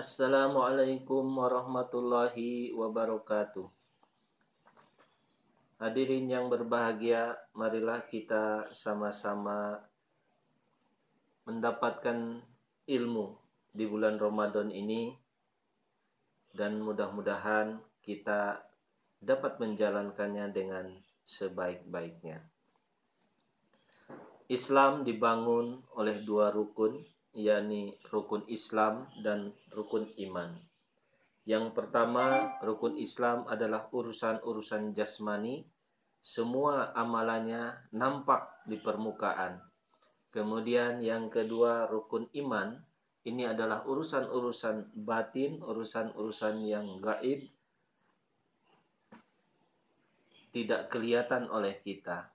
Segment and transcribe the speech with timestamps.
[0.00, 3.68] Assalamualaikum warahmatullahi wabarakatuh.
[5.76, 9.76] Hadirin yang berbahagia, marilah kita sama-sama
[11.44, 12.40] mendapatkan
[12.88, 13.36] ilmu
[13.76, 15.12] di bulan Ramadan ini
[16.56, 18.56] dan mudah-mudahan kita
[19.20, 20.88] dapat menjalankannya dengan
[21.28, 22.40] sebaik-baiknya.
[24.48, 26.96] Islam dibangun oleh dua rukun,
[27.34, 30.50] yakni rukun Islam dan rukun iman.
[31.46, 35.66] Yang pertama, rukun Islam adalah urusan-urusan jasmani,
[36.20, 39.62] semua amalannya nampak di permukaan.
[40.30, 42.78] Kemudian yang kedua, rukun iman,
[43.26, 47.46] ini adalah urusan-urusan batin, urusan-urusan yang gaib,
[50.50, 52.30] tidak kelihatan oleh kita.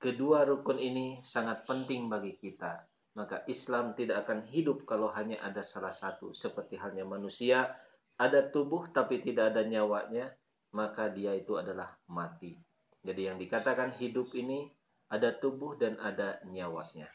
[0.00, 5.62] Kedua rukun ini sangat penting bagi kita maka Islam tidak akan hidup kalau hanya ada
[5.62, 6.34] salah satu.
[6.34, 7.70] Seperti halnya manusia
[8.18, 10.34] ada tubuh tapi tidak ada nyawanya
[10.74, 12.58] maka dia itu adalah mati.
[13.06, 14.66] Jadi yang dikatakan hidup ini
[15.06, 17.06] ada tubuh dan ada nyawanya.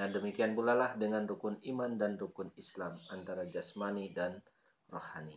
[0.00, 4.40] Nah demikian pula lah dengan rukun iman dan rukun Islam antara jasmani dan
[4.88, 5.36] rohani.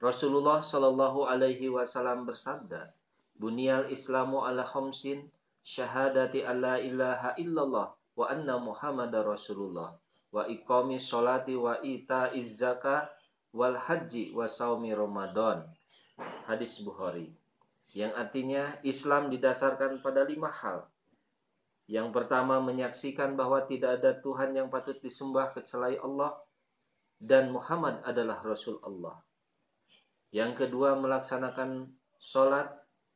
[0.00, 2.88] Rasulullah Shallallahu Alaihi Wasallam bersabda,
[3.36, 5.28] "Bunyal Islamu ala khamsin
[5.60, 9.96] syahadati alla ilaha illallah wa anna Muhammadar Rasulullah
[10.28, 13.08] wa iqami sholati wa ita izzaka
[13.56, 15.64] wal haji wa saumi Ramadan.
[16.44, 17.32] Hadis Bukhari.
[17.96, 20.84] Yang artinya Islam didasarkan pada lima hal.
[21.88, 26.36] Yang pertama menyaksikan bahwa tidak ada Tuhan yang patut disembah kecuali Allah
[27.18, 29.16] dan Muhammad adalah Rasul Allah.
[30.30, 31.88] Yang kedua melaksanakan
[32.20, 32.68] sholat.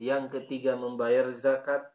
[0.03, 1.87] Yang ketiga membayar zakat.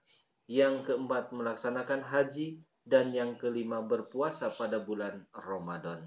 [0.47, 6.01] Yang keempat melaksanakan haji dan yang kelima berpuasa pada bulan Ramadan.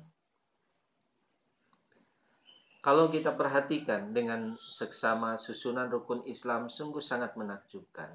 [2.83, 8.11] Kalau kita perhatikan dengan seksama susunan rukun Islam sungguh sangat menakjubkan.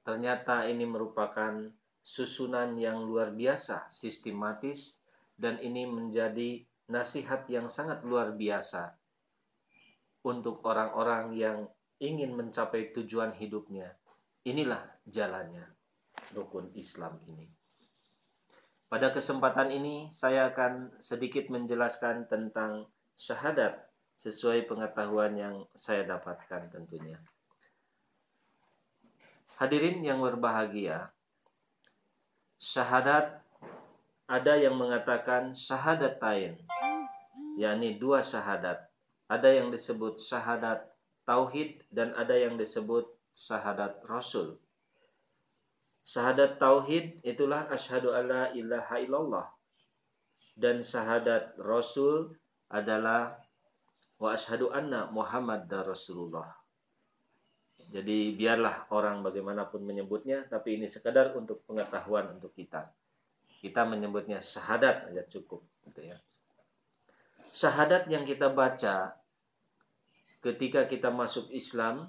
[0.00, 1.60] Ternyata ini merupakan
[2.00, 5.04] susunan yang luar biasa, sistematis,
[5.36, 8.96] dan ini menjadi nasihat yang sangat luar biasa
[10.24, 11.58] untuk orang-orang yang
[12.00, 14.00] ingin mencapai tujuan hidupnya.
[14.48, 15.81] Inilah jalannya
[16.30, 17.50] rukun Islam ini.
[18.86, 22.86] Pada kesempatan ini saya akan sedikit menjelaskan tentang
[23.18, 23.90] syahadat
[24.22, 27.18] sesuai pengetahuan yang saya dapatkan tentunya.
[29.58, 31.10] Hadirin yang berbahagia,
[32.62, 33.42] syahadat
[34.30, 36.62] ada yang mengatakan syahadat tain,
[37.58, 38.86] yakni dua syahadat.
[39.26, 40.86] Ada yang disebut syahadat
[41.26, 44.61] tauhid dan ada yang disebut syahadat rasul.
[46.02, 49.46] Syahadat tauhid itulah asyhadu alla ilaha illallah.
[50.58, 52.34] Dan syahadat rasul
[52.66, 53.38] adalah
[54.18, 56.50] wa asyhadu anna Muhammad Rasulullah.
[57.92, 62.88] Jadi biarlah orang bagaimanapun menyebutnya, tapi ini sekadar untuk pengetahuan untuk kita.
[63.60, 66.16] Kita menyebutnya syahadat aja cukup, gitu ya.
[67.52, 69.12] Syahadat yang kita baca
[70.40, 72.08] ketika kita masuk Islam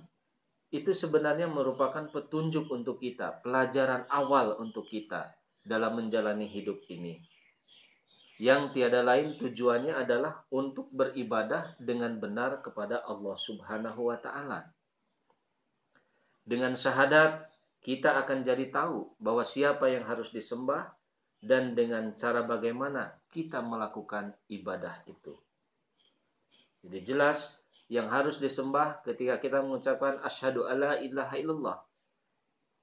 [0.73, 5.29] itu sebenarnya merupakan petunjuk untuk kita, pelajaran awal untuk kita
[5.61, 7.21] dalam menjalani hidup ini.
[8.41, 14.73] Yang tiada lain tujuannya adalah untuk beribadah dengan benar kepada Allah Subhanahu wa taala.
[16.43, 17.45] Dengan syahadat
[17.85, 20.91] kita akan jadi tahu bahwa siapa yang harus disembah
[21.37, 25.37] dan dengan cara bagaimana kita melakukan ibadah itu.
[26.83, 31.77] Jadi jelas yang harus disembah ketika kita mengucapkan asyhadu alla ilaha illallah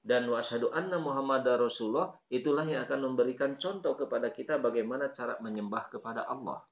[0.00, 5.36] dan wa asyhadu anna muhammadar rasulullah itulah yang akan memberikan contoh kepada kita bagaimana cara
[5.44, 6.64] menyembah kepada Allah.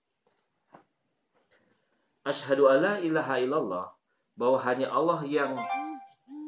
[2.25, 3.87] Asyhadu alla ilaha illallah
[4.33, 5.61] bahwa hanya Allah yang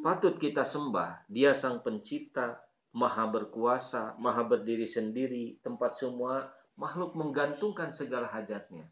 [0.01, 1.29] patut kita sembah.
[1.29, 2.61] Dia sang pencipta,
[2.97, 6.49] maha berkuasa, maha berdiri sendiri, tempat semua
[6.81, 8.89] makhluk menggantungkan segala hajatnya.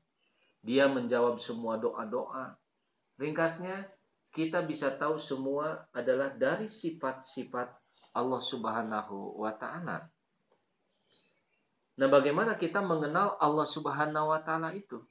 [0.61, 2.53] Dia menjawab semua doa-doa,
[3.19, 3.91] Ringkasnya,
[4.31, 7.67] kita bisa tahu semua adalah dari sifat-sifat
[8.15, 10.07] Allah Subhanahu wa taala.
[11.99, 15.03] Nah, bagaimana kita mengenal Allah Subhanahu wa taala itu?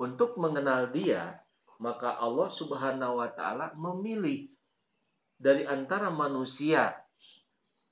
[0.00, 1.36] Untuk mengenal Dia,
[1.76, 4.48] maka Allah Subhanahu wa taala memilih
[5.36, 6.96] dari antara manusia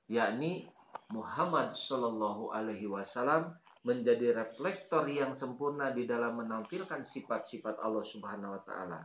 [0.09, 0.69] yakni
[1.13, 3.57] Muhammad Shallallahu alaihi wasallam
[3.89, 9.01] menjadi reflektor yang sempurna di dalam menampilkan sifat-sifat Allah Subhanahu wa taala.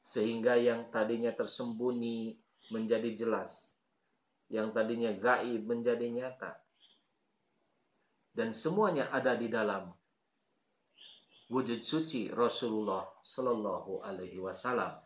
[0.00, 2.40] Sehingga yang tadinya tersembunyi
[2.72, 3.76] menjadi jelas.
[4.48, 6.56] Yang tadinya gaib menjadi nyata.
[8.32, 9.92] Dan semuanya ada di dalam
[11.52, 14.96] wujud suci Rasulullah Shallallahu Alaihi Wasallam.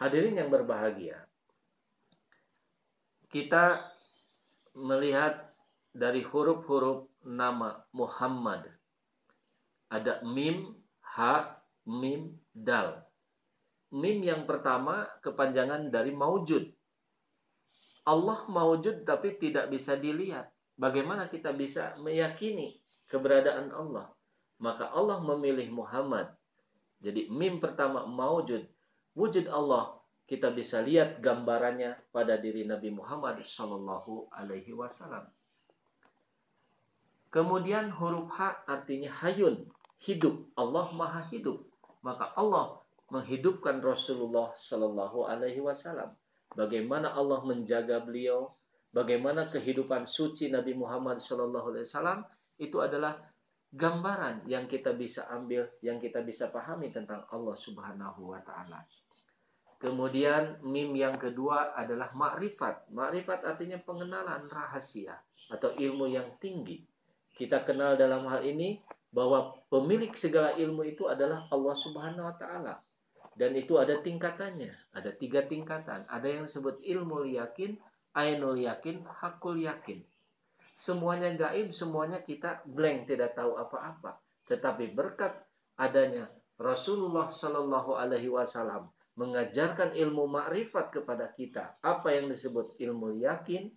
[0.00, 1.28] Hadirin yang berbahagia,
[3.28, 3.92] kita
[4.74, 5.53] melihat
[5.94, 8.66] dari huruf-huruf nama Muhammad.
[9.88, 10.74] Ada mim,
[11.14, 13.06] ha, mim, dal.
[13.94, 16.66] Mim yang pertama kepanjangan dari maujud.
[18.04, 20.50] Allah maujud tapi tidak bisa dilihat.
[20.74, 24.10] Bagaimana kita bisa meyakini keberadaan Allah?
[24.58, 26.34] Maka Allah memilih Muhammad.
[26.98, 28.66] Jadi mim pertama maujud.
[29.14, 29.94] Wujud Allah
[30.26, 35.30] kita bisa lihat gambarannya pada diri Nabi Muhammad Shallallahu Alaihi Wasallam.
[37.34, 39.66] Kemudian huruf H artinya hayun,
[40.06, 40.46] hidup.
[40.54, 41.66] Allah maha hidup.
[42.06, 42.78] Maka Allah
[43.10, 46.14] menghidupkan Rasulullah Shallallahu Alaihi Wasallam.
[46.54, 48.54] Bagaimana Allah menjaga beliau,
[48.94, 52.22] bagaimana kehidupan suci Nabi Muhammad Shallallahu Alaihi Wasallam
[52.54, 53.18] itu adalah
[53.74, 58.86] gambaran yang kita bisa ambil, yang kita bisa pahami tentang Allah Subhanahu wa taala.
[59.82, 62.94] Kemudian mim yang kedua adalah makrifat.
[62.94, 65.18] Makrifat artinya pengenalan rahasia
[65.50, 66.93] atau ilmu yang tinggi.
[67.34, 68.78] Kita kenal dalam hal ini
[69.10, 72.74] bahwa pemilik segala ilmu itu adalah Allah Subhanahu wa taala.
[73.34, 76.06] Dan itu ada tingkatannya, ada tiga tingkatan.
[76.06, 77.74] Ada yang disebut ilmu yakin,
[78.14, 80.06] ainul yakin, hakul yakin
[80.74, 84.18] semuanya gaib, semuanya kita blank, tidak tahu apa-apa.
[84.50, 85.32] Tetapi berkat
[85.78, 86.28] adanya
[86.58, 93.70] Rasulullah Shallallahu Alaihi Wasallam mengajarkan ilmu makrifat kepada kita, apa yang disebut ilmu yakin,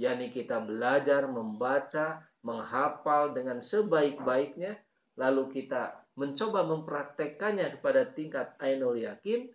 [0.00, 4.80] yakni kita belajar membaca, menghafal dengan sebaik-baiknya,
[5.16, 9.48] lalu kita mencoba mempraktekkannya kepada tingkat ainul yakin,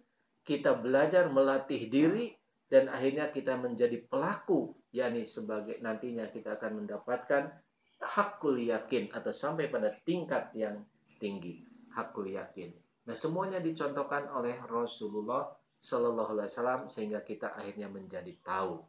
[0.45, 2.37] kita belajar melatih diri
[2.69, 7.53] dan akhirnya kita menjadi pelaku yakni sebagai nantinya kita akan mendapatkan
[8.01, 10.85] hakul yakin atau sampai pada tingkat yang
[11.17, 12.73] tinggi hakul yakin.
[13.05, 18.81] Nah semuanya dicontohkan oleh Rasulullah Shallallahu Alaihi Wasallam sehingga kita akhirnya menjadi tahu.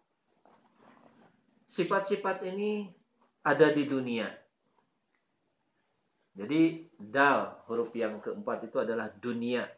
[1.67, 2.89] Sifat-sifat ini
[3.47, 4.27] ada di dunia.
[6.35, 9.71] Jadi dal huruf yang keempat itu adalah dunia.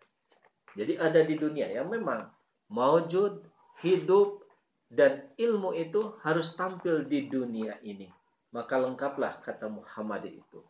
[0.73, 2.32] Jadi ada di dunia yang memang
[2.73, 3.44] maujud,
[3.85, 4.43] hidup,
[4.88, 8.09] dan ilmu itu harus tampil di dunia ini.
[8.56, 10.65] Maka lengkaplah kata Muhammad itu.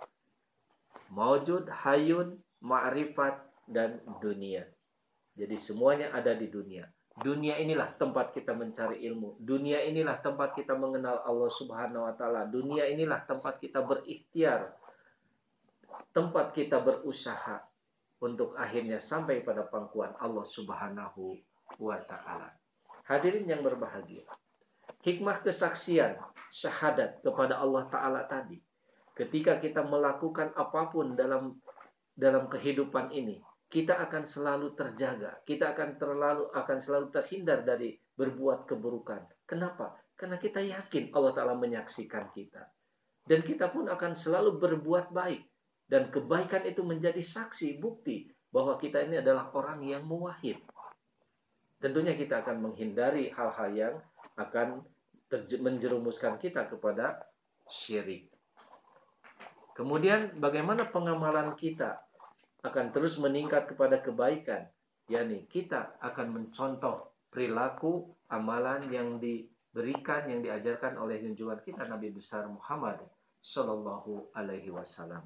[1.14, 4.66] Maujud, hayun, ma'rifat, dan dunia.
[5.38, 6.88] Jadi semuanya ada di dunia.
[7.18, 9.42] Dunia inilah tempat kita mencari ilmu.
[9.42, 12.46] Dunia inilah tempat kita mengenal Allah Subhanahu wa taala.
[12.46, 14.74] Dunia inilah tempat kita berikhtiar.
[16.14, 17.66] Tempat kita berusaha
[18.22, 21.34] untuk akhirnya sampai pada pangkuan Allah Subhanahu
[21.82, 22.54] wa taala.
[23.08, 24.22] Hadirin yang berbahagia.
[25.00, 26.20] Hikmah kesaksian,
[26.52, 28.60] syahadat kepada Allah Ta'ala tadi.
[29.16, 31.56] Ketika kita melakukan apa pun dalam
[32.12, 35.44] dalam kehidupan ini, kita akan selalu terjaga.
[35.44, 39.28] Kita akan terlalu akan selalu terhindar dari berbuat keburukan.
[39.44, 39.96] Kenapa?
[40.18, 42.64] Karena kita yakin Allah Ta'ala menyaksikan kita.
[43.28, 45.44] Dan kita pun akan selalu berbuat baik.
[45.88, 50.60] Dan kebaikan itu menjadi saksi, bukti bahwa kita ini adalah orang yang muwahid
[51.78, 53.94] tentunya kita akan menghindari hal-hal yang
[54.38, 54.82] akan
[55.62, 57.22] menjerumuskan kita kepada
[57.70, 58.30] syirik.
[59.78, 62.02] Kemudian bagaimana pengamalan kita
[62.68, 64.68] akan terus meningkat kepada kebaikan,
[65.08, 72.44] yakni kita akan mencontoh perilaku amalan yang diberikan yang diajarkan oleh junjungan kita Nabi besar
[72.48, 73.00] Muhammad
[73.40, 75.24] Shallallahu Alaihi Wasallam.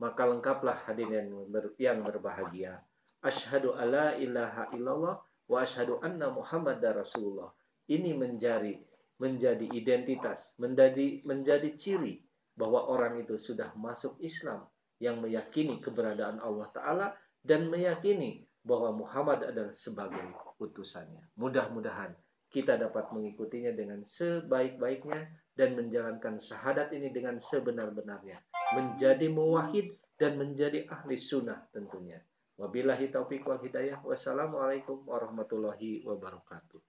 [0.00, 1.28] Maka lengkaplah hadirin
[1.76, 2.80] yang berbahagia.
[3.18, 7.50] Ashadu alla ilaha illallah wa asyhadu anna Muhammad Rasulullah.
[7.90, 8.78] Ini menjadi
[9.18, 12.22] menjadi identitas, menjadi menjadi ciri
[12.54, 14.62] bahwa orang itu sudah masuk Islam
[14.98, 17.06] yang meyakini keberadaan Allah taala
[17.42, 20.20] dan meyakini bahwa Muhammad adalah sebagai
[20.58, 21.24] utusannya.
[21.38, 22.12] Mudah-mudahan
[22.48, 28.40] kita dapat mengikutinya dengan sebaik-baiknya dan menjalankan syahadat ini dengan sebenar-benarnya.
[28.76, 32.20] Menjadi muwahid dan menjadi ahli sunnah tentunya.
[32.58, 34.02] Wabillahi taufiq wal hidayah.
[34.02, 36.87] Wassalamualaikum warahmatullahi wabarakatuh.